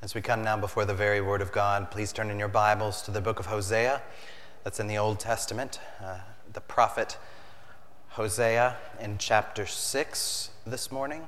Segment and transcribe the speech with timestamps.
[0.00, 3.02] As we come now before the very Word of God, please turn in your Bibles
[3.02, 4.00] to the book of Hosea.
[4.62, 5.80] That's in the Old Testament.
[6.00, 6.18] Uh,
[6.52, 7.18] the prophet
[8.10, 11.26] Hosea in chapter 6 this morning.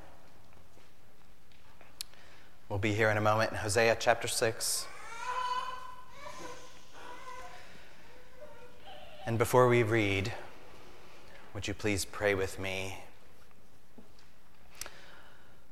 [2.68, 4.86] We'll be here in a moment in Hosea chapter 6.
[9.26, 10.32] And before we read,
[11.54, 12.98] would you please pray with me?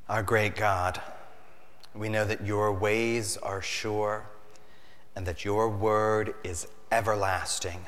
[0.08, 1.00] Our great God,
[1.98, 4.24] we know that your ways are sure
[5.16, 7.80] and that your word is everlasting.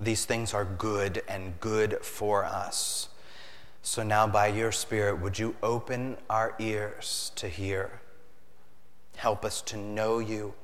[0.00, 3.08] These things are good and good for us.
[3.82, 8.00] So now, by your Spirit, would you open our ears to hear?
[9.16, 10.54] Help us to know you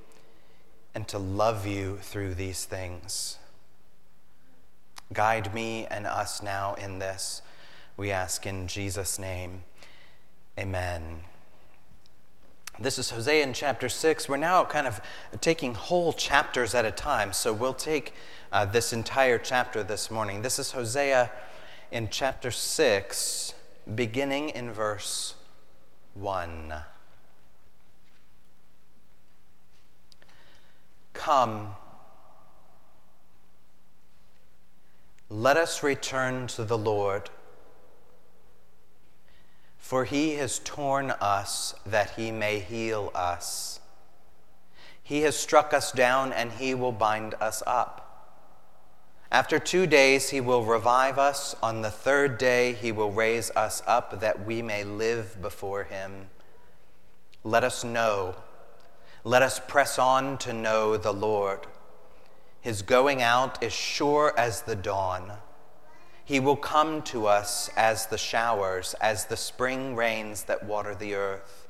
[0.94, 3.38] and to love you through these things.
[5.12, 7.40] Guide me and us now in this,
[7.96, 9.62] we ask in Jesus' name.
[10.58, 11.20] Amen.
[12.80, 14.28] This is Hosea in chapter 6.
[14.28, 15.00] We're now kind of
[15.40, 18.12] taking whole chapters at a time, so we'll take
[18.50, 20.42] uh, this entire chapter this morning.
[20.42, 21.30] This is Hosea
[21.92, 23.54] in chapter 6,
[23.94, 25.34] beginning in verse
[26.14, 26.74] 1.
[31.12, 31.76] Come,
[35.30, 37.30] let us return to the Lord.
[39.84, 43.80] For he has torn us that he may heal us.
[45.02, 48.40] He has struck us down and he will bind us up.
[49.30, 51.54] After two days he will revive us.
[51.62, 56.30] On the third day he will raise us up that we may live before him.
[57.44, 58.36] Let us know.
[59.22, 61.66] Let us press on to know the Lord.
[62.62, 65.34] His going out is sure as the dawn.
[66.24, 71.14] He will come to us as the showers, as the spring rains that water the
[71.14, 71.68] earth.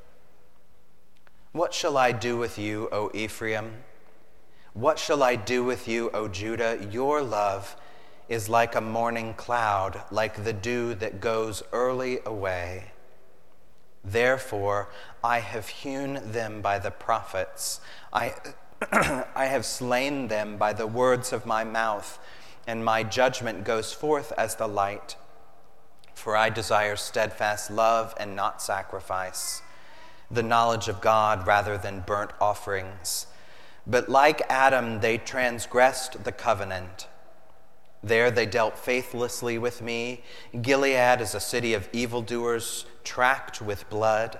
[1.52, 3.84] What shall I do with you, O Ephraim?
[4.72, 6.86] What shall I do with you, O Judah?
[6.91, 7.77] Your love
[8.28, 12.92] is like a morning cloud, like the dew that goes early away.
[14.04, 14.88] Therefore,
[15.22, 17.81] I have hewn them by the prophets.
[18.12, 18.34] I,
[18.92, 22.19] I have slain them by the words of my mouth
[22.66, 25.16] and my judgment goes forth as the light.
[26.14, 29.62] For I desire steadfast love and not sacrifice,
[30.30, 33.26] the knowledge of God rather than burnt offerings.
[33.86, 37.08] But like Adam, they transgressed the covenant.
[38.03, 40.22] There they dealt faithlessly with me.
[40.60, 44.38] Gilead is a city of evildoers, tracked with blood.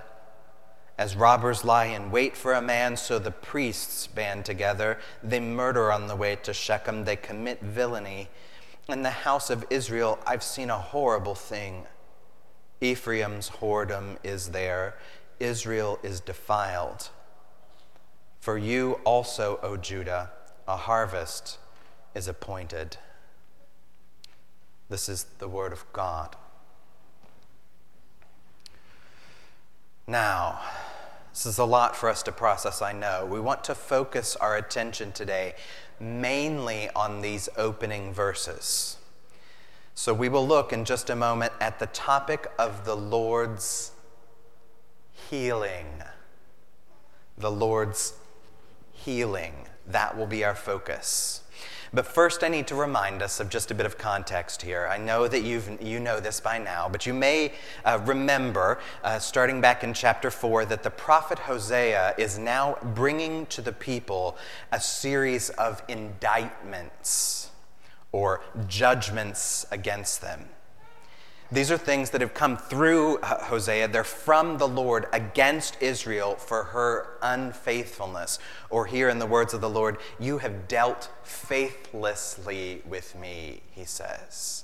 [0.97, 4.97] As robbers lie in wait for a man, so the priests band together.
[5.21, 7.03] They murder on the way to Shechem.
[7.03, 8.29] They commit villainy.
[8.87, 11.85] In the house of Israel, I've seen a horrible thing.
[12.81, 14.95] Ephraim's whoredom is there,
[15.39, 17.09] Israel is defiled.
[18.39, 20.31] For you also, O Judah,
[20.67, 21.57] a harvest
[22.13, 22.97] is appointed.
[24.89, 26.35] This is the word of God.
[30.07, 30.59] Now,
[31.35, 33.27] this is a lot for us to process, I know.
[33.29, 35.55] We want to focus our attention today
[35.99, 38.95] mainly on these opening verses.
[39.95, 43.91] So we will look in just a moment at the topic of the Lord's
[45.29, 45.87] healing.
[47.37, 48.13] The Lord's
[48.93, 49.67] healing.
[49.85, 51.41] That will be our focus.
[51.95, 54.85] But first, I need to remind us of just a bit of context here.
[54.85, 57.53] I know that you've, you know this by now, but you may
[57.85, 63.45] uh, remember, uh, starting back in chapter 4, that the prophet Hosea is now bringing
[63.45, 64.35] to the people
[64.73, 67.51] a series of indictments
[68.11, 70.49] or judgments against them.
[71.51, 73.87] These are things that have come through uh, Hosea.
[73.87, 78.39] They're from the Lord against Israel for her unfaithfulness.
[78.71, 83.85] Or, here in the words of the Lord, you have dealt faithlessly with me, he
[83.85, 84.63] says.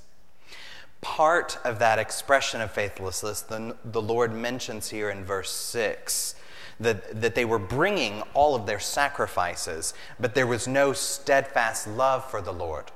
[1.02, 6.36] Part of that expression of faithlessness, the, the Lord mentions here in verse 6
[6.80, 12.30] that, that they were bringing all of their sacrifices, but there was no steadfast love
[12.30, 12.92] for the Lord.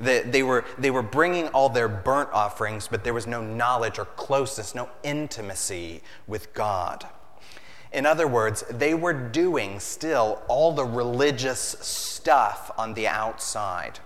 [0.00, 4.04] They were, they were bringing all their burnt offerings, but there was no knowledge or
[4.04, 7.06] closeness, no intimacy with God.
[7.92, 14.00] In other words, they were doing still all the religious stuff on the outside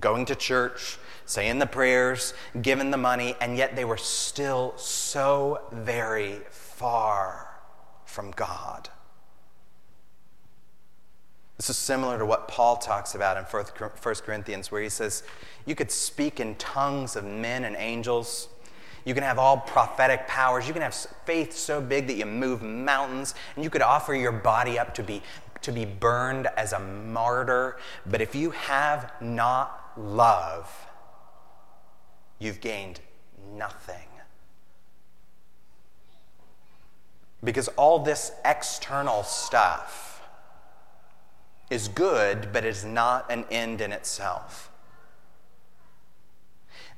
[0.00, 5.60] going to church, saying the prayers, giving the money, and yet they were still so
[5.72, 7.60] very far
[8.04, 8.88] from God.
[11.58, 15.24] This is similar to what Paul talks about in 1 Corinthians, where he says,
[15.66, 18.46] You could speak in tongues of men and angels.
[19.04, 20.68] You can have all prophetic powers.
[20.68, 20.94] You can have
[21.24, 25.02] faith so big that you move mountains, and you could offer your body up to
[25.02, 25.20] be,
[25.62, 27.78] to be burned as a martyr.
[28.06, 30.86] But if you have not love,
[32.38, 33.00] you've gained
[33.52, 34.06] nothing.
[37.42, 40.17] Because all this external stuff
[41.70, 44.70] is good, but is not an end in itself.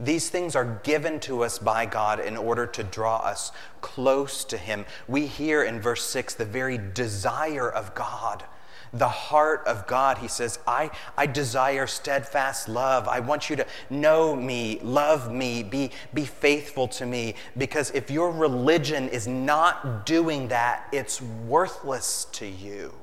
[0.00, 3.52] These things are given to us by God in order to draw us
[3.82, 4.86] close to Him.
[5.06, 8.44] We hear in verse 6 the very desire of God,
[8.94, 10.16] the heart of God.
[10.18, 13.08] He says, I, I desire steadfast love.
[13.08, 17.34] I want you to know me, love me, be, be faithful to me.
[17.58, 22.94] Because if your religion is not doing that, it's worthless to you.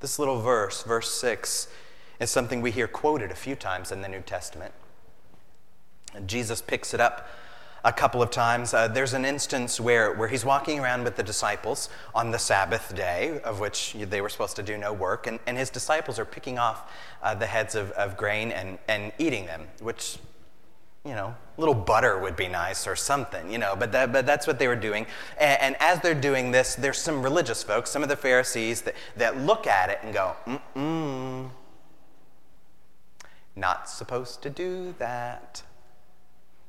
[0.00, 1.68] This little verse, verse 6,
[2.20, 4.72] is something we hear quoted a few times in the New Testament.
[6.14, 7.28] And Jesus picks it up
[7.84, 8.74] a couple of times.
[8.74, 12.94] Uh, there's an instance where, where he's walking around with the disciples on the Sabbath
[12.94, 16.24] day, of which they were supposed to do no work, and, and his disciples are
[16.24, 16.90] picking off
[17.22, 20.18] uh, the heads of, of grain and, and eating them, which,
[21.06, 24.26] you know, a little butter would be nice or something, you know, but, that, but
[24.26, 25.06] that's what they were doing.
[25.38, 28.94] And, and as they're doing this, there's some religious folks, some of the Pharisees, that,
[29.16, 31.50] that look at it and go, mm mm
[33.58, 35.62] not supposed to do that.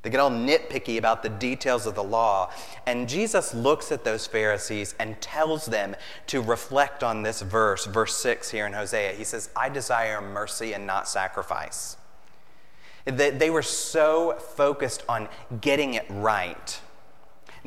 [0.02, 2.50] They get all nitpicky about the details of the law.
[2.86, 5.98] And Jesus looks at those Pharisees and tells them
[6.28, 9.12] to reflect on this verse, verse 6 here in Hosea.
[9.14, 11.98] He says, I desire mercy and not sacrifice.
[13.08, 15.30] They were so focused on
[15.62, 16.80] getting it right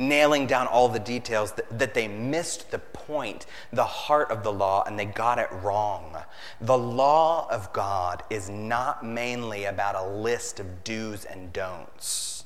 [0.01, 4.53] nailing down all the details, that, that they missed the point, the heart of the
[4.53, 6.17] law, and they got it wrong.
[6.61, 12.45] The law of God is not mainly about a list of do's and don'ts.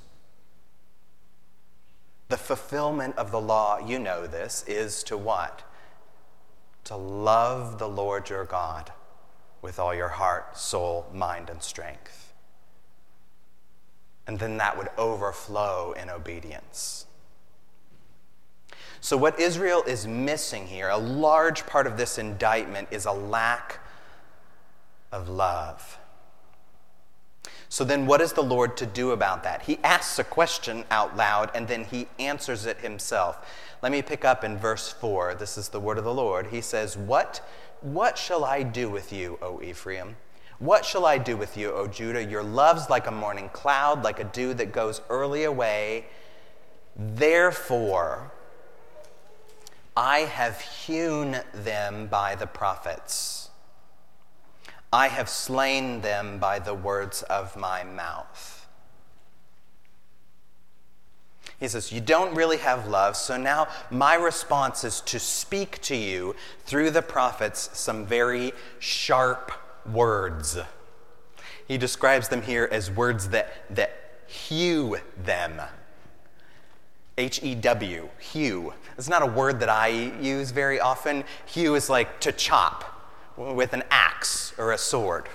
[2.28, 5.62] The fulfillment of the law, you know this, is to what?
[6.84, 8.92] To love the Lord your God
[9.62, 12.23] with all your heart, soul, mind, and strength.
[14.26, 17.06] And then that would overflow in obedience.
[19.00, 23.80] So, what Israel is missing here, a large part of this indictment, is a lack
[25.12, 25.98] of love.
[27.68, 29.62] So, then what is the Lord to do about that?
[29.62, 33.46] He asks a question out loud and then he answers it himself.
[33.82, 35.34] Let me pick up in verse 4.
[35.34, 36.46] This is the word of the Lord.
[36.46, 37.46] He says, What,
[37.82, 40.16] what shall I do with you, O Ephraim?
[40.58, 42.24] What shall I do with you, O Judah?
[42.24, 46.06] Your love's like a morning cloud, like a dew that goes early away.
[46.96, 48.32] Therefore,
[49.96, 53.50] I have hewn them by the prophets.
[54.92, 58.68] I have slain them by the words of my mouth.
[61.58, 65.96] He says, You don't really have love, so now my response is to speak to
[65.96, 69.50] you through the prophets some very sharp
[69.86, 70.58] words.
[71.66, 75.60] He describes them here as words that, that hew them.
[77.16, 78.74] H E W, hew.
[78.98, 81.24] It's not a word that I use very often.
[81.46, 82.84] Hew is like to chop
[83.36, 85.28] with an axe or a sword.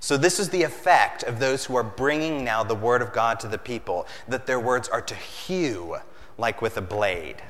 [0.00, 3.40] So, this is the effect of those who are bringing now the word of God
[3.40, 5.96] to the people, that their words are to hew
[6.36, 7.42] like with a blade.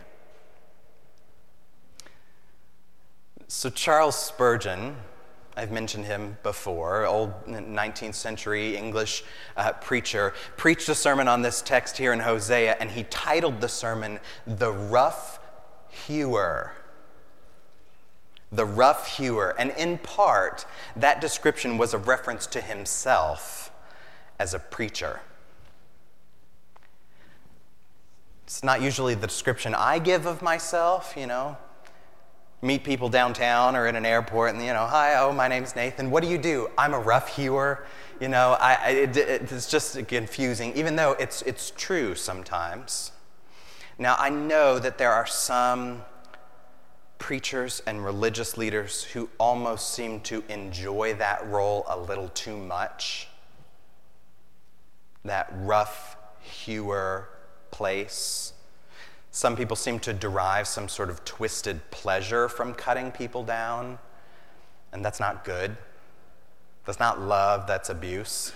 [3.48, 4.96] So, Charles Spurgeon,
[5.58, 9.24] I've mentioned him before, old 19th century English
[9.56, 13.68] uh, preacher, preached a sermon on this text here in Hosea, and he titled the
[13.68, 15.40] sermon, The Rough
[16.06, 16.74] Hewer.
[18.52, 19.54] The rough hewer.
[19.58, 23.72] And in part, that description was a reference to himself
[24.38, 25.20] as a preacher.
[28.44, 31.58] It's not usually the description I give of myself, you know
[32.60, 36.10] meet people downtown or in an airport and you know hi oh my name's nathan.
[36.10, 36.68] What do you do?
[36.76, 37.84] I'm a rough hewer.
[38.20, 43.12] You know I, it, it's just confusing even though it's, it's true sometimes.
[43.98, 46.02] Now i know that there are some
[47.18, 53.28] preachers and religious leaders who almost seem to enjoy that role a little too much.
[55.24, 57.28] That rough hewer
[57.70, 58.52] place
[59.30, 63.98] some people seem to derive some sort of twisted pleasure from cutting people down,
[64.92, 65.76] and that's not good.
[66.84, 68.52] That's not love, that's abuse.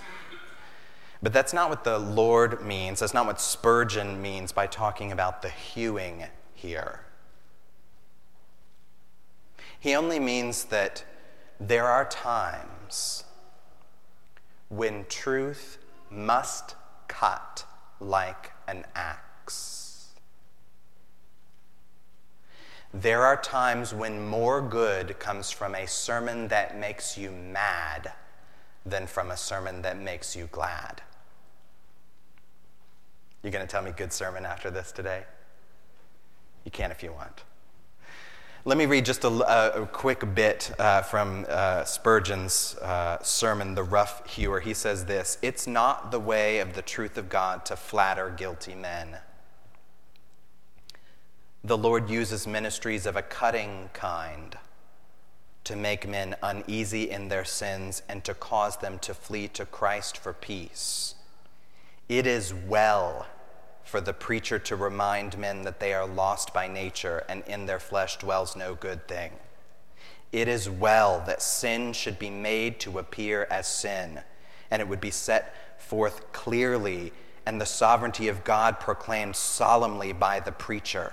[1.23, 3.01] But that's not what the Lord means.
[3.01, 6.25] That's not what Spurgeon means by talking about the hewing
[6.55, 7.01] here.
[9.79, 11.05] He only means that
[11.61, 13.25] there are times
[14.69, 15.79] when truth
[16.11, 16.75] must
[17.07, 17.65] cut
[18.01, 19.82] like an axe.
[22.95, 28.13] There are times when more good comes from a sermon that makes you mad
[28.85, 31.01] than from a sermon that makes you glad.
[33.43, 35.25] You're going to tell me good sermon after this today?
[36.65, 37.45] You can if you want.
[38.65, 43.83] Let me read just a, a quick bit uh, from uh, Spurgeon's uh, sermon, The
[43.83, 44.61] Rough Hewer.
[44.61, 48.75] He says this It's not the way of the truth of God to flatter guilty
[48.75, 49.17] men.
[51.65, 54.59] The Lord uses ministries of a cutting kind
[55.63, 60.19] to make men uneasy in their sins and to cause them to flee to Christ
[60.19, 61.15] for peace.
[62.09, 63.29] It is well
[63.85, 67.79] for the preacher to remind men that they are lost by nature and in their
[67.79, 69.31] flesh dwells no good thing.
[70.33, 74.21] It is well that sin should be made to appear as sin,
[74.69, 77.13] and it would be set forth clearly,
[77.47, 81.13] and the sovereignty of God proclaimed solemnly by the preacher.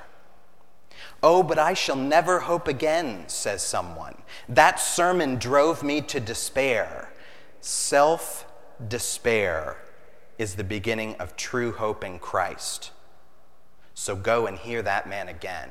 [1.21, 4.15] Oh, but I shall never hope again, says someone.
[4.47, 7.11] That sermon drove me to despair.
[7.61, 8.45] Self
[8.87, 9.77] despair
[10.37, 12.91] is the beginning of true hope in Christ.
[13.93, 15.69] So go and hear that man again.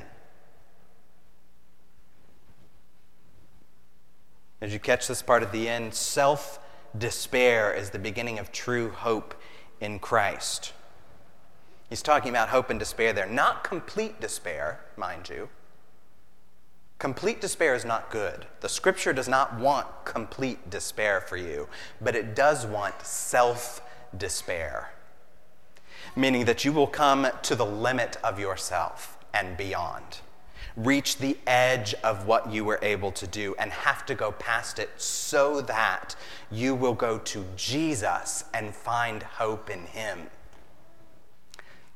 [4.60, 5.94] Did you catch this part at the end?
[5.94, 6.58] Self
[6.96, 9.34] despair is the beginning of true hope
[9.80, 10.72] in Christ.
[11.88, 13.26] He's talking about hope and despair there.
[13.26, 15.48] Not complete despair, mind you.
[16.98, 18.46] Complete despair is not good.
[18.60, 21.68] The scripture does not want complete despair for you,
[22.00, 23.80] but it does want self
[24.16, 24.90] despair,
[26.16, 30.20] meaning that you will come to the limit of yourself and beyond.
[30.76, 34.78] Reach the edge of what you were able to do and have to go past
[34.78, 36.16] it so that
[36.50, 40.30] you will go to Jesus and find hope in Him.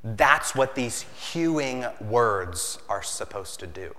[0.05, 3.95] That's what these hewing words are supposed to do.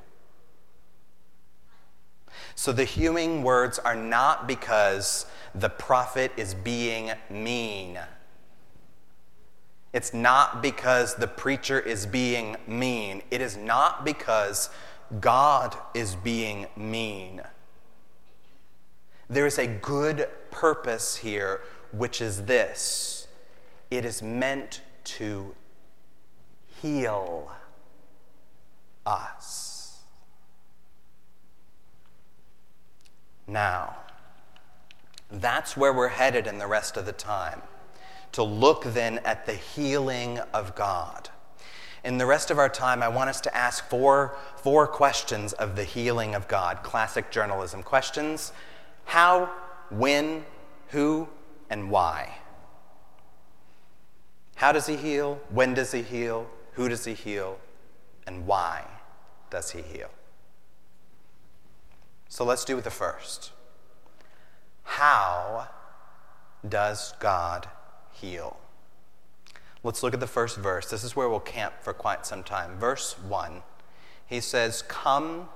[2.55, 7.99] So the hewing words are not because the prophet is being mean.
[9.93, 13.21] It's not because the preacher is being mean.
[13.31, 14.69] It is not because
[15.21, 17.41] God is being mean.
[19.29, 23.27] There is a good purpose here, which is this
[23.89, 25.55] it is meant to
[26.83, 27.49] heal
[29.05, 29.99] us.
[33.47, 33.95] Now,
[35.31, 37.61] that's where we're headed in the rest of the time.
[38.33, 41.29] To look then at the healing of God.
[42.03, 45.77] In the rest of our time, I want us to ask four, four questions of
[45.77, 48.51] the healing of God, classic journalism questions
[49.05, 49.51] how,
[49.89, 50.45] when,
[50.89, 51.27] who,
[51.69, 52.35] and why.
[54.55, 55.39] How does he heal?
[55.49, 56.49] When does he heal?
[56.73, 57.59] Who does he heal?
[58.25, 58.85] And why
[59.49, 60.09] does he heal?
[62.29, 63.51] So let's do with the first.
[64.83, 65.69] How
[66.67, 67.67] does God
[68.11, 68.57] heal?
[69.83, 70.89] Let's look at the first verse.
[70.89, 72.77] This is where we'll camp for quite some time.
[72.79, 73.61] Verse 1,
[74.25, 75.49] he says, Come,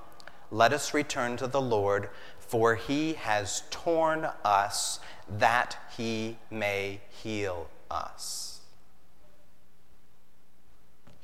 [0.52, 7.70] let us return to the Lord, for he has torn us that he may heal
[7.90, 8.57] us.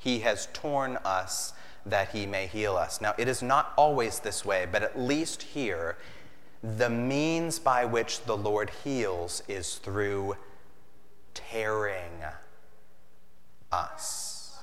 [0.04, 1.54] He has torn us
[1.86, 3.00] that he may heal us.
[3.00, 5.96] Now, it is not always this way, but at least here,
[6.62, 10.36] the means by which the Lord heals is through
[11.32, 12.22] tearing
[13.72, 14.58] us.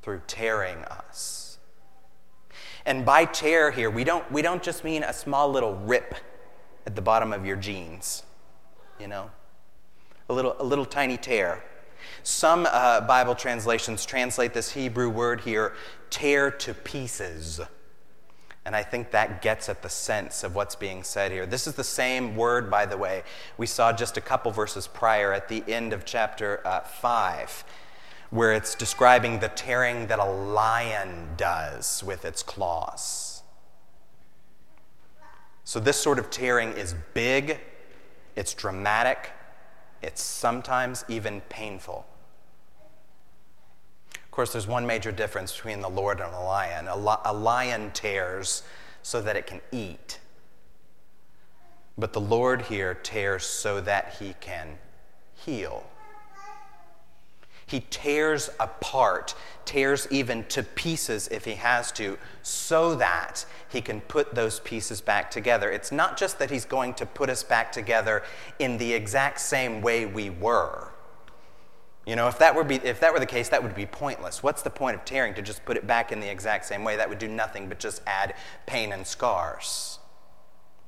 [0.00, 1.58] Through tearing us.
[2.86, 6.14] And by tear here, we don't, we don't just mean a small little rip
[6.86, 8.22] at the bottom of your jeans,
[8.98, 9.30] you know?
[10.30, 11.62] A little, a little tiny tear.
[12.28, 15.72] Some uh, Bible translations translate this Hebrew word here,
[16.10, 17.58] tear to pieces.
[18.66, 21.46] And I think that gets at the sense of what's being said here.
[21.46, 23.22] This is the same word, by the way,
[23.56, 27.64] we saw just a couple verses prior at the end of chapter uh, 5,
[28.28, 33.42] where it's describing the tearing that a lion does with its claws.
[35.64, 37.58] So, this sort of tearing is big,
[38.36, 39.30] it's dramatic,
[40.02, 42.04] it's sometimes even painful
[44.30, 46.86] course, there's one major difference between the Lord and a lion.
[46.86, 48.62] A, a lion tears
[49.02, 50.20] so that it can eat.
[51.96, 54.78] But the Lord here tears so that he can
[55.34, 55.84] heal.
[57.66, 64.00] He tears apart, tears even to pieces if he has to, so that he can
[64.00, 65.70] put those pieces back together.
[65.70, 68.22] It's not just that he's going to put us back together
[68.58, 70.88] in the exact same way we were.
[72.08, 74.42] You know, if that, were be, if that were the case, that would be pointless.
[74.42, 76.96] What's the point of tearing to just put it back in the exact same way?
[76.96, 78.34] That would do nothing but just add
[78.64, 79.98] pain and scars.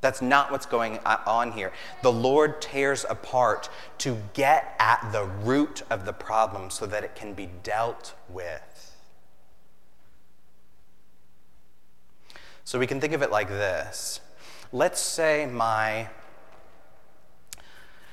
[0.00, 1.72] That's not what's going on here.
[2.00, 7.14] The Lord tears apart to get at the root of the problem so that it
[7.14, 8.96] can be dealt with.
[12.64, 14.20] So we can think of it like this.
[14.72, 16.08] Let's say my,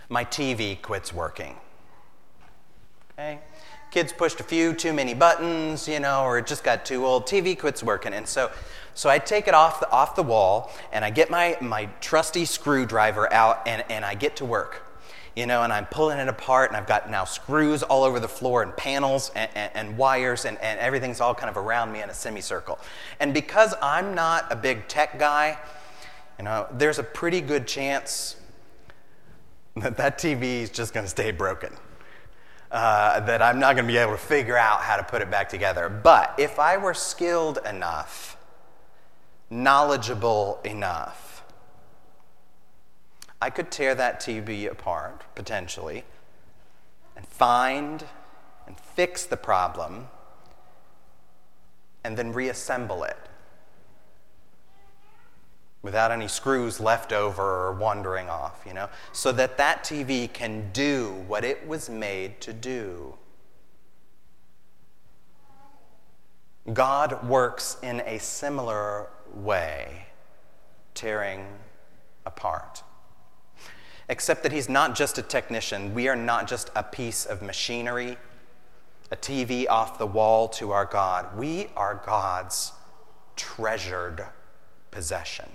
[0.10, 1.56] my TV quits working.
[3.20, 3.40] Okay?
[3.90, 7.26] Kids pushed a few too many buttons, you know, or it just got too old.
[7.26, 8.14] TV quits working.
[8.14, 8.52] And so,
[8.94, 12.46] so I take it off the, off the wall and I get my, my trusty
[12.46, 14.84] screwdriver out and, and I get to work.
[15.36, 18.28] You know, and I'm pulling it apart, and I've got now screws all over the
[18.28, 22.02] floor, and panels, and, and, and wires, and, and everything's all kind of around me
[22.02, 22.80] in a semicircle.
[23.20, 25.60] And because I'm not a big tech guy,
[26.40, 28.36] you know, there's a pretty good chance
[29.76, 31.72] that that TV is just going to stay broken
[32.72, 35.32] uh, that I'm not going to be able to figure out how to put it
[35.32, 35.90] back together.
[35.90, 38.38] But if I were skilled enough,
[39.50, 41.44] knowledgeable enough,
[43.42, 46.04] I could tear that TV apart, potentially,
[47.16, 48.04] and find
[48.66, 50.08] and fix the problem,
[52.04, 53.27] and then reassemble it
[55.82, 60.70] without any screws left over or wandering off, you know, so that that TV can
[60.74, 63.14] do what it was made to do.
[66.74, 70.08] God works in a similar way,
[70.94, 71.46] tearing
[72.26, 72.84] apart.
[74.10, 75.94] Except that He's not just a technician.
[75.94, 78.18] We are not just a piece of machinery,
[79.12, 81.38] a TV off the wall to our God.
[81.38, 82.74] We are God's
[83.38, 84.26] treasured
[84.92, 85.50] possession.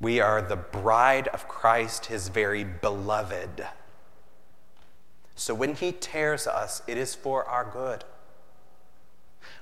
[0.00, 3.66] We are the bride of Christ, his very beloved.
[5.34, 8.04] So when he tears us, it is for our good.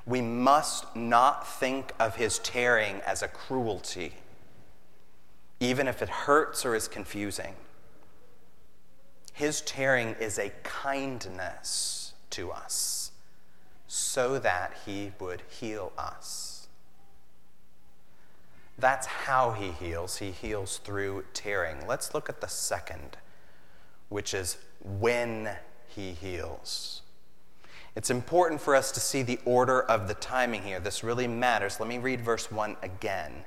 [0.07, 4.15] We must not think of his tearing as a cruelty,
[5.61, 7.55] even if it hurts or is confusing.
[9.33, 13.11] His tearing is a kindness to us
[13.87, 16.54] so that he would heal us.
[18.79, 20.19] That's how he heals.
[20.19, 21.87] He heals through tearing.
[21.87, 23.17] Let's look at the second,
[24.09, 25.51] which is when
[25.87, 27.03] he heals.
[27.97, 30.81] It's important for us to see the order of the timing here.
[30.81, 31.79] This really matters.
[31.79, 33.45] Let me read verse 1 again.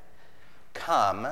[0.73, 1.27] Come,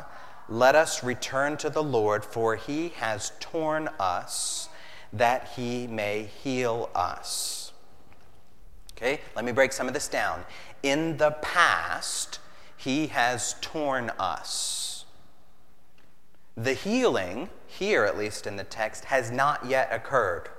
[0.49, 4.67] let us return to the Lord, for he has torn us
[5.13, 7.71] that he may heal us.
[8.97, 10.43] Okay, let me break some of this down.
[10.83, 12.39] In the past,
[12.85, 15.05] he has torn us.
[16.55, 20.49] The healing, here at least in the text, has not yet occurred.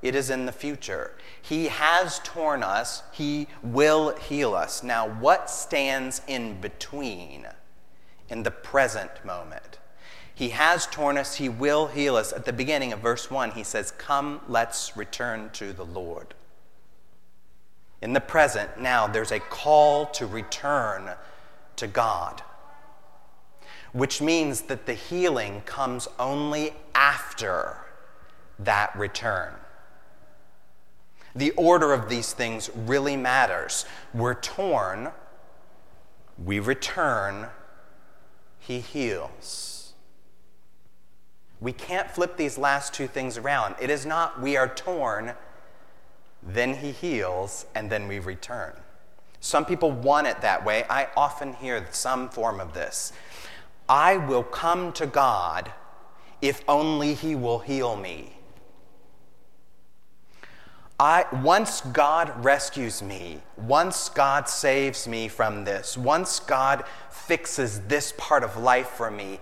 [0.00, 1.16] It is in the future.
[1.42, 3.02] He has torn us.
[3.10, 4.84] He will heal us.
[4.84, 7.48] Now, what stands in between
[8.28, 9.80] in the present moment?
[10.32, 11.34] He has torn us.
[11.34, 12.32] He will heal us.
[12.32, 16.34] At the beginning of verse 1, he says, Come, let's return to the Lord.
[18.00, 21.10] In the present, now, there's a call to return
[21.76, 22.42] to God,
[23.92, 27.78] which means that the healing comes only after
[28.58, 29.54] that return.
[31.34, 33.84] The order of these things really matters.
[34.12, 35.10] We're torn,
[36.42, 37.48] we return,
[38.58, 39.92] he heals.
[41.60, 43.76] We can't flip these last two things around.
[43.80, 45.32] It is not we are torn,
[46.42, 48.74] then he heals, and then we return.
[49.44, 50.84] Some people want it that way.
[50.88, 53.12] I often hear some form of this.
[53.86, 55.70] I will come to God
[56.40, 58.38] if only He will heal me.
[60.98, 68.14] I, once God rescues me, once God saves me from this, once God fixes this
[68.16, 69.40] part of life for me,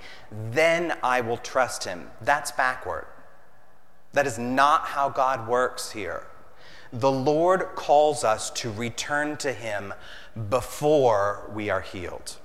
[0.51, 2.11] then I will trust Him.
[2.21, 3.07] That's backward.
[4.15, 6.27] That is not how God works here
[6.93, 9.95] the Lord calls us to return to Him
[10.51, 12.37] before we are healed.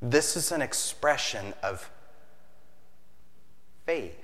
[0.00, 1.90] This is an expression of
[3.84, 4.22] faith.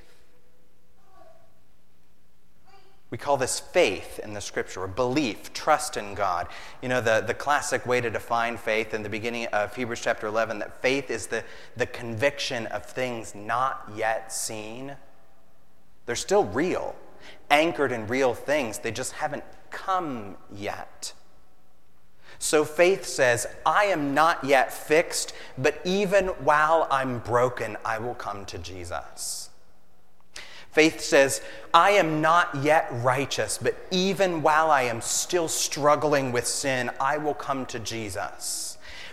[3.11, 6.49] We call this faith in the scripture, or belief, trust in God.
[6.81, 10.27] You know, the, the classic way to define faith in the beginning of Hebrews chapter
[10.27, 11.45] 11 that faith is the,
[11.77, 14.97] the conviction of things not yet seen
[16.07, 16.95] They're still real,
[17.51, 18.79] anchored in real things.
[18.79, 21.13] They just haven't come yet.
[22.39, 28.15] So faith says, I am not yet fixed, but even while I'm broken, I will
[28.15, 29.51] come to Jesus.
[30.73, 36.47] Faith says, I am not yet righteous, but even while I am still struggling with
[36.47, 38.72] sin, I will come to Jesus.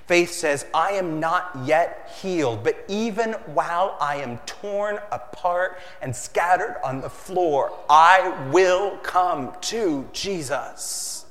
[0.10, 6.16] Faith says, I am not yet healed, but even while I am torn apart and
[6.16, 11.28] scattered on the floor, I will come to Jesus.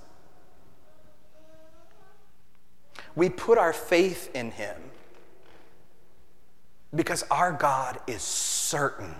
[3.16, 4.76] We put our faith in him
[6.94, 9.16] because our God is certain.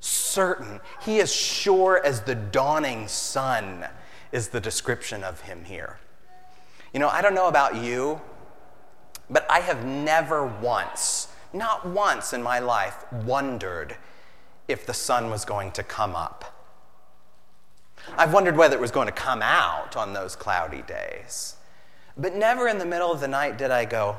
[0.00, 0.80] Certain.
[1.04, 3.84] He is sure as the dawning sun,
[4.32, 6.00] is the description of him here.
[6.92, 8.20] You know, I don't know about you,
[9.30, 13.96] but I have never once, not once in my life, wondered
[14.68, 16.44] if the sun was going to come up.
[18.16, 21.56] I've wondered whether it was going to come out on those cloudy days.
[22.16, 24.16] But never in the middle of the night did I go,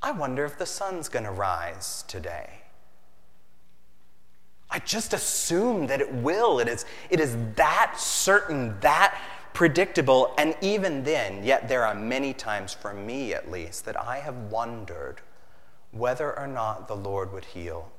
[0.00, 2.60] I wonder if the sun's going to rise today.
[4.70, 6.60] I just assume that it will.
[6.60, 9.18] It is, it is that certain, that
[9.58, 10.32] predictable.
[10.38, 14.36] And even then, yet there are many times, for me at least, that I have
[14.52, 15.20] wondered
[15.90, 17.90] whether or not the Lord would heal.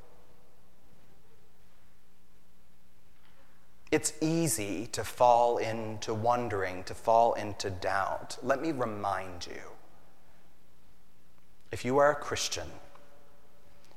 [3.92, 8.38] It's easy to fall into wondering, to fall into doubt.
[8.42, 9.62] Let me remind you
[11.74, 12.72] if you are a Christian,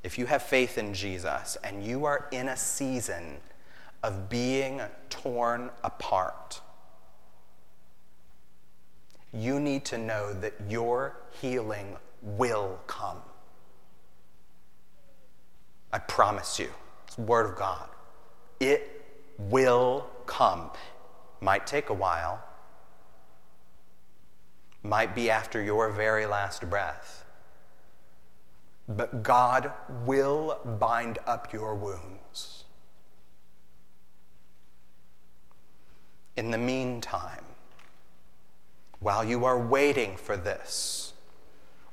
[0.03, 3.37] if you have faith in Jesus, and you are in a season
[4.03, 6.59] of being torn apart,
[9.33, 13.17] you need to know that your healing will come.
[15.91, 16.69] I promise you.
[17.05, 17.89] It's the Word of God.
[18.59, 19.03] It
[19.37, 20.69] will come.
[21.41, 22.41] Might take a while,
[24.81, 27.25] might be after your very last breath.
[28.87, 29.71] But God
[30.05, 32.65] will bind up your wounds.
[36.35, 37.45] In the meantime,
[39.03, 41.11] while you are waiting for this,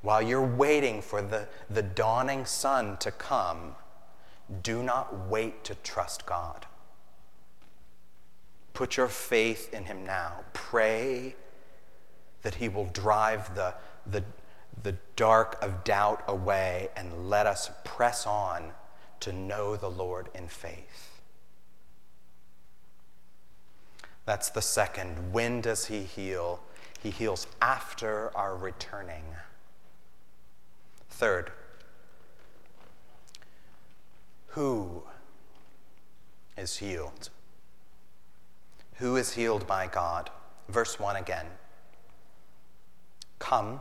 [0.01, 3.75] while you're waiting for the, the dawning sun to come,
[4.63, 6.67] do not wait to trust God.
[8.75, 10.45] Put your faith in him now.
[10.53, 11.35] Pray
[12.43, 13.75] that he will drive the,
[14.07, 14.23] the,
[14.85, 18.71] the dark of doubt away and let us press on
[19.19, 21.21] to know the Lord in faith.
[24.27, 25.33] That's the second.
[25.33, 26.61] When does he heal?
[27.03, 29.25] He heals after our returning.
[31.09, 31.51] Third,
[34.49, 35.03] who
[36.57, 37.31] is healed?
[38.97, 40.31] Who is healed by God?
[40.69, 41.47] Verse 1 again.
[43.39, 43.81] Come,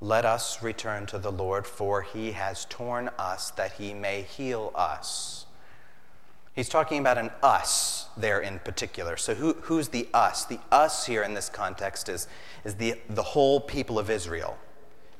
[0.00, 4.72] let us return to the Lord, for he has torn us that he may heal
[4.74, 5.45] us.
[6.56, 9.18] He's talking about an us there in particular.
[9.18, 10.46] So, who, who's the us?
[10.46, 12.26] The us here in this context is,
[12.64, 14.56] is the, the whole people of Israel,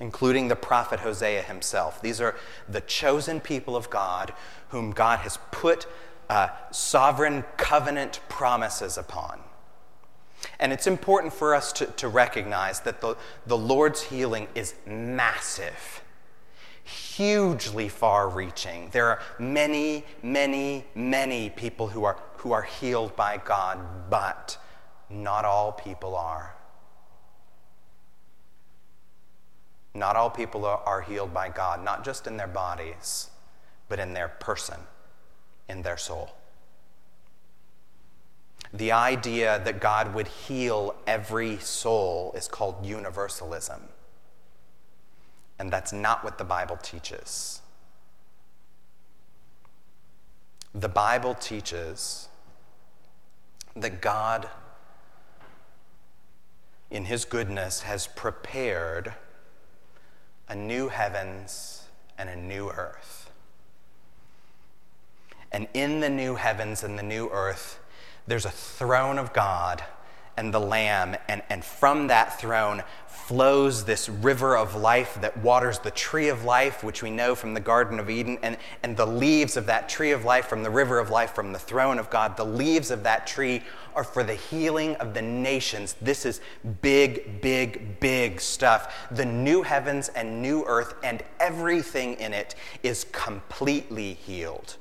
[0.00, 2.00] including the prophet Hosea himself.
[2.00, 4.32] These are the chosen people of God
[4.70, 5.86] whom God has put
[6.30, 9.40] uh, sovereign covenant promises upon.
[10.58, 16.02] And it's important for us to, to recognize that the, the Lord's healing is massive,
[16.86, 18.88] hugely far reaching.
[18.90, 24.56] There are many, many, many people who are, who are healed by God, but
[25.10, 26.54] not all people are.
[29.94, 33.30] Not all people are healed by God, not just in their bodies,
[33.88, 34.78] but in their person
[35.68, 36.30] in their soul.
[38.72, 43.80] The idea that God would heal every soul is called universalism.
[45.58, 47.62] And that's not what the Bible teaches.
[50.74, 52.28] The Bible teaches
[53.74, 54.48] that God,
[56.90, 59.14] in His goodness, has prepared
[60.48, 61.84] a new heavens
[62.18, 63.30] and a new earth.
[65.52, 67.80] And in the new heavens and the new earth,
[68.26, 69.82] there's a throne of God,
[70.36, 75.80] and the Lamb, and, and from that throne flows this river of life that waters
[75.80, 79.06] the tree of life, which we know from the Garden of Eden, and, and the
[79.06, 82.08] leaves of that tree of life from the river of life from the throne of
[82.08, 82.36] God.
[82.36, 83.62] The leaves of that tree
[83.96, 85.96] are for the healing of the nations.
[86.00, 86.40] This is
[86.82, 89.08] big, big, big stuff.
[89.10, 94.76] The new heavens and new earth and everything in it is completely healed.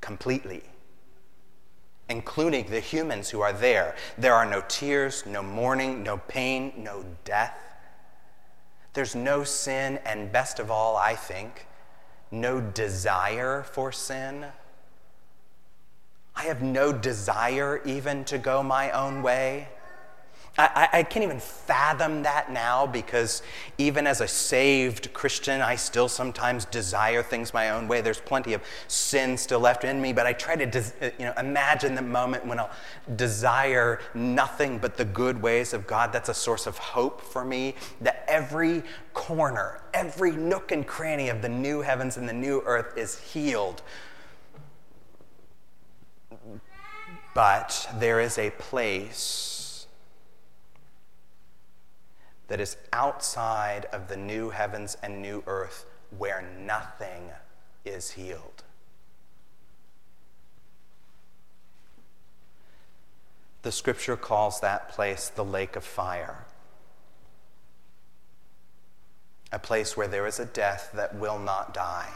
[0.00, 0.69] Completely
[2.10, 3.94] including the humans who are there.
[4.18, 7.56] There are no tears, no mourning, no pain, no death.
[8.92, 11.68] There's no sin, and best of all, I think,
[12.32, 14.46] no desire for sin.
[16.34, 19.68] I have no desire even to go my own way.
[20.60, 23.42] I, I, can't even fathom that now because
[23.78, 28.02] even as a saved Christian, I still sometimes desire things my own way.
[28.02, 31.24] There's plenty of sin still left in me, but I try to des- uh, you
[31.24, 32.70] know, imagine the moment when I'll
[33.16, 36.12] desire nothing but the good ways of God.
[36.12, 38.82] That's a source of hope for me that every
[39.14, 43.80] corner, every nook and cranny of the new heavens and the new earth is healed.
[47.34, 49.49] But there is a place
[52.50, 55.86] that is outside of the new heavens and new earth
[56.18, 57.30] where nothing
[57.84, 58.64] is healed.
[63.62, 66.44] The scripture calls that place the lake of fire.
[69.52, 72.08] A place where there is a death that will not die.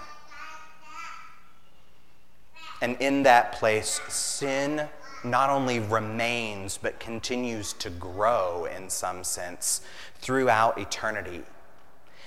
[2.83, 4.89] And in that place, sin
[5.25, 9.81] not only remains, but continues to grow in some sense
[10.21, 11.43] throughout eternity.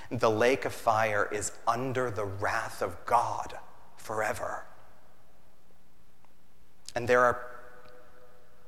[0.10, 3.57] The lake of fire is under the wrath of God
[3.97, 4.63] forever.
[6.95, 7.39] And there are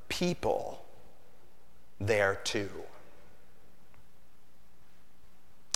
[0.09, 0.85] people
[1.99, 2.69] there too.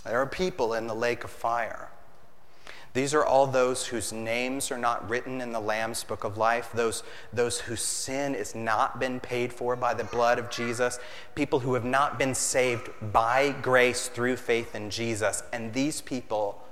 [0.04, 1.90] There are people in the lake of fire.
[2.94, 6.70] These are all those whose names are not written in the Lamb's book of life,
[6.74, 7.02] those,
[7.34, 11.00] those whose sin is not been paid for by the blood of Jesus,
[11.34, 15.42] people who have not been saved by grace through faith in Jesus.
[15.52, 16.64] And these people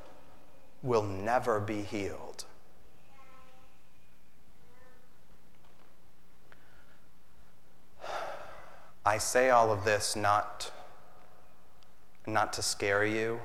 [0.84, 2.46] will never be healed.
[9.04, 10.72] I say all of this not,
[12.28, 13.40] not to scare you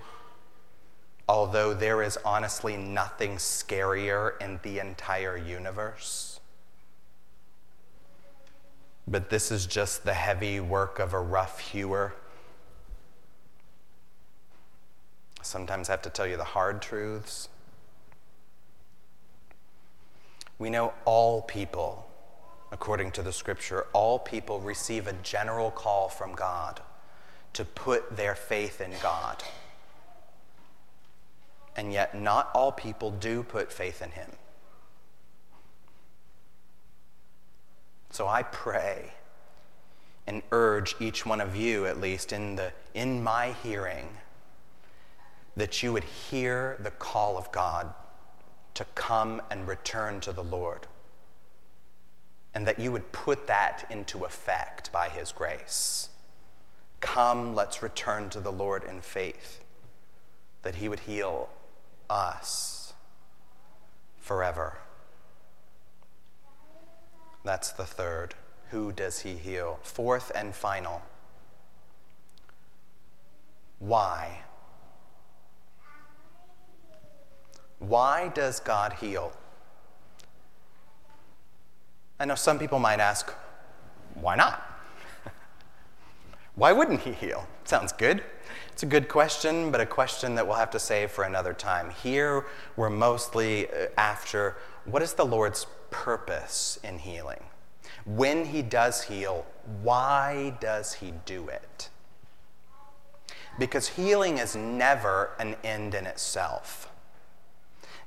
[1.29, 6.41] although there is honestly nothing scarier in the entire universe.
[9.09, 12.15] But this is just the heavy work of a rough hewer.
[15.43, 17.49] Sometimes I have to tell you the hard truths.
[20.59, 22.09] We know all people,
[22.73, 26.81] according to the scripture, all people receive a general call from God
[27.53, 29.43] to put their faith in God
[31.77, 34.31] and yet not all people do put faith in him.
[38.11, 39.13] So I pray
[40.27, 44.09] and urge each one of you, at least in, the, in my hearing,
[45.55, 47.93] that you would hear the call of God
[48.75, 50.87] to come and return to the Lord.
[52.55, 56.09] And that you would put that into effect by His grace.
[57.01, 59.61] Come, let's return to the Lord in faith,
[60.63, 61.51] that He would heal
[62.11, 62.95] us
[64.19, 64.79] forever.
[67.45, 68.35] That's the third.
[68.71, 69.79] Who does he heal?
[69.83, 71.03] Fourth and final.
[73.79, 74.41] Why?
[77.79, 79.33] Why does God heal?
[82.19, 83.33] I know some people might ask,
[84.15, 84.76] why not?
[86.57, 87.47] Why wouldn't he heal?
[87.65, 88.25] Sounds good.
[88.73, 91.91] It's a good question, but a question that we'll have to save for another time.
[91.91, 92.45] Here,
[92.77, 97.43] we're mostly uh, after what is the Lord's purpose in healing?
[98.05, 99.47] When He does heal,
[99.83, 101.91] why does He do it?
[103.59, 106.91] Because healing is never an end in itself.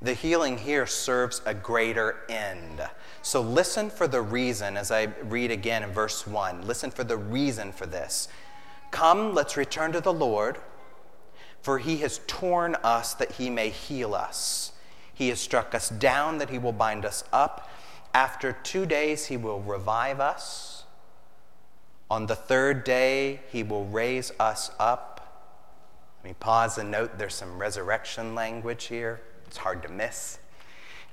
[0.02, 2.82] The healing here serves a greater end.
[3.22, 6.66] So listen for the reason as I read again in verse 1.
[6.66, 8.30] Listen for the reason for this.
[8.92, 10.58] Come, let's return to the Lord,
[11.62, 14.72] for he has torn us that he may heal us.
[15.14, 17.70] He has struck us down that he will bind us up.
[18.14, 20.86] After two days, he will revive us.
[22.10, 25.50] On the third day, he will raise us up.
[26.24, 29.22] Let me pause and note there's some resurrection language here.
[29.50, 30.38] It's hard to miss.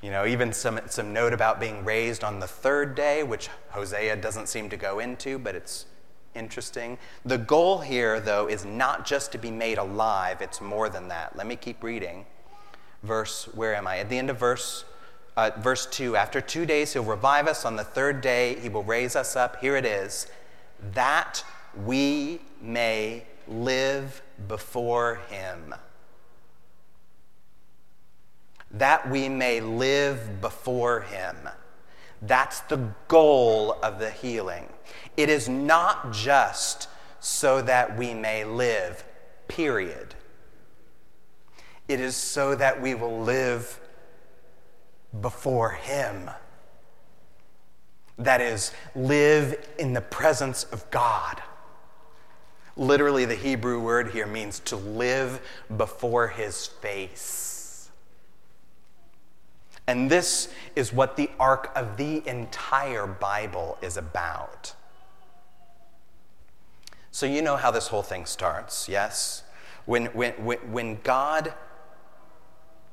[0.03, 4.17] You know, even some, some note about being raised on the third day, which Hosea
[4.17, 5.87] doesn't seem to go into, but it's
[6.35, 6.99] interesting?
[7.25, 11.35] The goal here, though, is not just to be made alive, it's more than that.
[11.35, 12.27] Let me keep reading.
[13.03, 14.01] Verse, where am I?
[14.01, 14.85] At the end of verse,
[15.39, 17.65] uh, verse 2 After two days, he'll revive us.
[17.65, 19.63] On the third day, he will raise us up.
[19.63, 20.27] Here it is
[20.93, 21.43] that
[21.87, 25.75] we may live before him.
[28.71, 31.37] That we may live before him.
[32.23, 34.69] That's the goal of the healing.
[35.17, 36.89] It is not just
[37.21, 39.05] so that we may live,
[39.49, 40.15] period.
[41.89, 43.81] It is so that we will live
[45.21, 46.31] before Him.
[48.19, 51.43] That is, live in the presence of God.
[52.77, 55.41] Literally, the Hebrew word here means to live
[55.77, 57.46] before His face.
[59.87, 64.75] And this is what the arc of the entire Bible is about.
[67.13, 69.43] So, you know how this whole thing starts, yes?
[69.87, 71.55] When, when, when God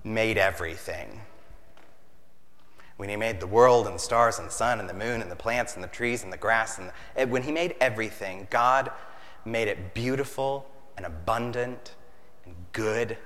[0.03, 1.21] made everything,
[2.97, 5.31] when He made the world and the stars and the sun and the moon and
[5.31, 8.47] the plants and the trees and the grass, and the, eh, when He made everything,
[8.51, 8.91] God
[9.43, 11.95] made it beautiful and abundant
[12.45, 13.17] and good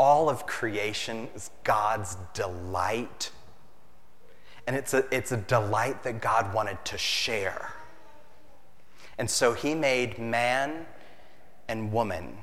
[0.00, 3.30] all of creation is God's delight.
[4.66, 7.74] And it's a, it's a delight that God wanted to share.
[9.18, 10.86] And so he made man
[11.68, 12.38] and woman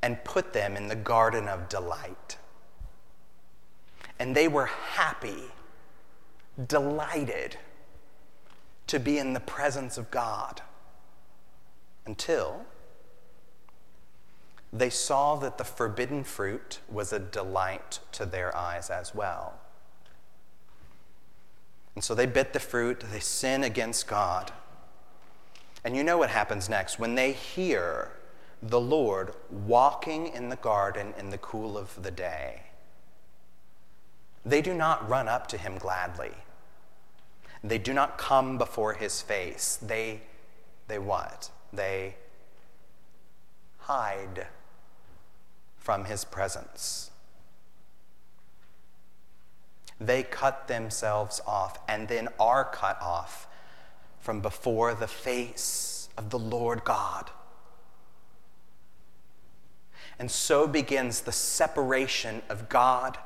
[0.00, 2.38] and put them in the garden of delight.
[4.18, 5.42] And they were happy,
[6.66, 7.58] delighted
[8.86, 10.62] to be in the presence of God
[12.06, 12.64] until
[14.72, 19.54] they saw that the forbidden fruit was a delight to their eyes as well.
[21.94, 24.50] And so they bit the fruit, they sin against God.
[25.84, 26.98] And you know what happens next.
[26.98, 28.12] When they hear
[28.62, 32.62] the Lord walking in the garden in the cool of the day,
[34.44, 36.32] they do not run up to him gladly.
[37.62, 39.78] They do not come before his face.
[39.82, 40.22] They,
[40.88, 41.50] they what?
[41.72, 42.16] They
[43.78, 44.46] hide
[45.82, 47.10] from his presence.
[50.00, 53.48] They cut themselves off and then are cut off
[54.20, 57.30] from before the face of the Lord God.
[60.20, 63.18] And so begins the separation of God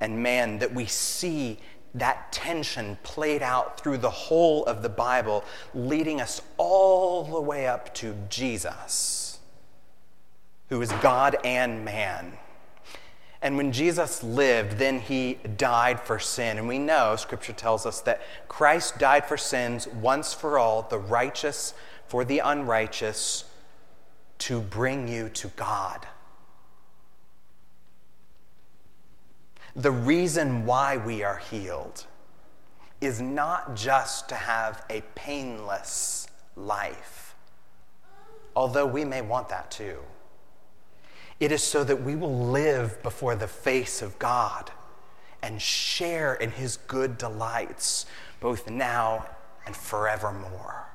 [0.00, 1.58] and man that we see
[1.94, 7.68] that tension played out through the whole of the Bible, leading us all the way
[7.68, 9.23] up to Jesus
[10.68, 12.38] who is God and man.
[13.42, 16.56] And when Jesus lived, then he died for sin.
[16.56, 20.98] And we know, Scripture tells us, that Christ died for sins once for all, the
[20.98, 21.74] righteous
[22.06, 23.44] for the unrighteous,
[24.38, 26.06] to bring you to God.
[29.76, 32.06] The reason why we are healed
[33.00, 37.34] is not just to have a painless life,
[38.56, 39.98] although we may want that too.
[41.40, 44.70] It is so that we will live before the face of God
[45.42, 48.06] and share in his good delights,
[48.40, 49.26] both now
[49.66, 50.86] and forevermore.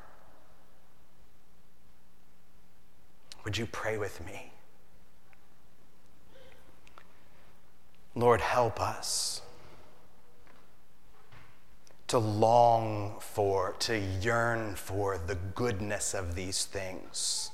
[3.44, 4.52] Would you pray with me?
[8.16, 9.42] Lord, help us
[12.08, 17.52] to long for, to yearn for the goodness of these things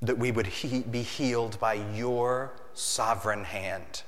[0.00, 4.02] that we would he- be healed by your sovereign hand.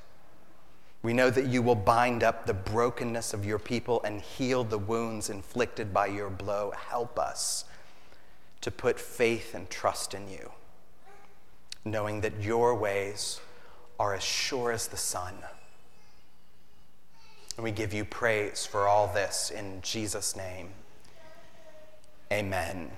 [1.03, 4.79] We know that you will bind up the brokenness of your people and heal the
[4.79, 6.72] wounds inflicted by your blow.
[6.76, 7.64] Help us
[8.61, 10.53] to put faith and trust in you,
[11.85, 13.40] knowing that your ways
[13.98, 15.35] are as sure as the sun.
[17.57, 20.70] And we give you praise for all this in Jesus' name.
[22.33, 22.90] Amen.